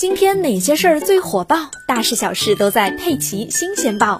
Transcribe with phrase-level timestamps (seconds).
[0.00, 1.70] 今天哪些事儿最火爆？
[1.86, 4.18] 大事小事都在《佩奇新鲜报》。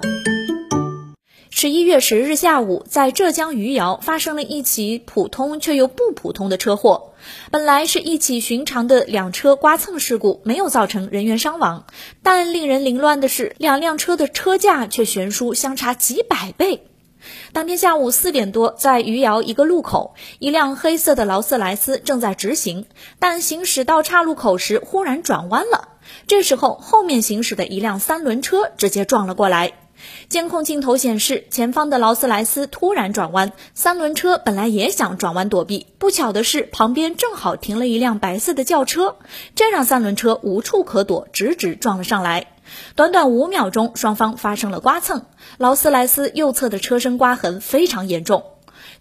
[1.49, 7.15] 十一月十日下午，在浙江余姚发生了一起普通却又不普通的车祸。
[7.51, 11.87] 本来是一起寻常的两车刮蹭事故，没有造成人员伤亡。
[12.23, 16.83] 但令人凌乱的是，两辆车的车价却悬殊相差几百倍。
[17.53, 22.87] 当天下午四点多，在余姚一个路口，一辆黑色的劳斯莱斯正在直行，
[23.19, 25.89] 但行驶到岔路口时忽然转弯了。
[26.27, 29.80] 这时候，后面行驶的一辆三轮车直接撞了过来。
[30.29, 39.17] 监控镜头显示，前方的劳斯莱斯突然转弯，三轮车本来也想转弯躲避，不巧的是旁边正好停了一辆白色的轿车，
[39.55, 42.47] 这让三轮车无处可躲，直直撞了上来。
[42.95, 45.27] 短短五秒钟，双方发生了刮蹭，
[45.59, 48.45] 劳斯莱斯右侧的车身刮痕非常严重。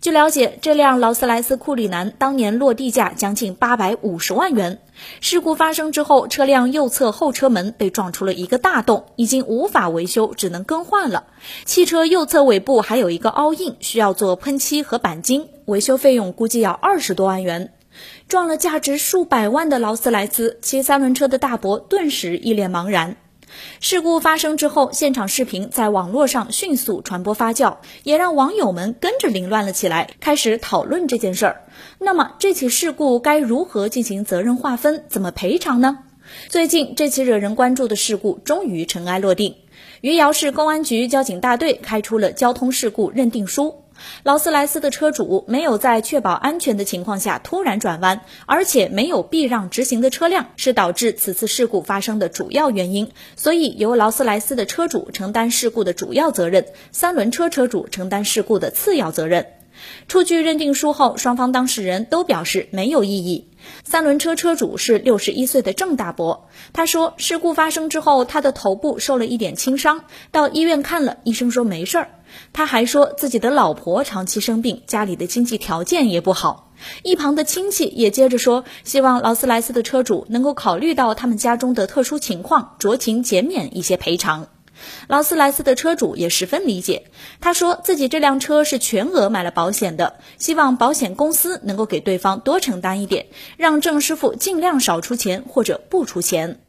[0.01, 4.79] 据了解，这辆劳斯莱斯库里南当年落地价将近八百五十万元。
[5.19, 11.25] 事故发生之后，车辆右侧后车门被撞出了一个大洞，已经无法维修，只能更换了。
[11.65, 17.73] 汽车右侧尾部还有一个凹印，需要做喷漆和钣金，维修费用估计要二十多万元。
[18.29, 23.17] 撞了价值数百万的劳斯莱斯，骑三轮车的大伯顿时一脸茫然。
[23.79, 31.63] 事故发生之后，现场视频在网络上迅速传播发酵，也让网友们跟着凌乱了起来，开始讨论这件事儿。
[31.97, 35.99] 那么，这起事故该如何进行责任划分，怎么赔偿呢？
[36.47, 39.55] 最近，这起惹人关注的事故终于尘埃落定，
[40.01, 43.83] 余姚市公安局交警大队开出了交通事故认定书。
[44.23, 53.11] 劳斯莱斯的车主没有在确保安全的情况下突然转弯，而且没有避让直行的车辆，是导致此次事故发生的主要原因。
[53.35, 59.47] 所以由劳斯莱斯的车主承担事故的主要责任，三轮车车主承担事故的次要责任。
[60.07, 63.48] 出具认定书后，双方当事人都表示没有异议。
[63.83, 72.09] 三轮车车主是六十一岁的郑大伯，他说事故发生之后，他的头部受了一点轻伤，到医院看了，医生说没事儿。
[72.53, 76.71] 他还说自己的老婆长期生病，家里的经济条件也不好。
[77.03, 84.47] 一旁的亲戚也接着说，希望劳斯莱斯的车主能够考虑到他们家中的特殊情况，酌情减免一些赔偿。
[85.07, 87.07] 劳斯莱斯的车主也十分理解，
[87.41, 96.61] 他说自己这辆车是全额买了保险的，希望保险公司能够给对方多承担一点，让郑师傅尽量少出钱或者不出钱。